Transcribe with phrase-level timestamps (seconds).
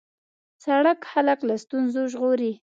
[0.63, 2.53] سړک خلک له ستونزو ژغوري.